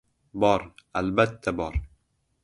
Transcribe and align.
Bor, 0.43 0.63
albatta, 1.01 1.53
bor 1.59 1.77